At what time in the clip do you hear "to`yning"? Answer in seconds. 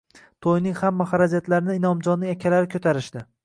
0.45-0.75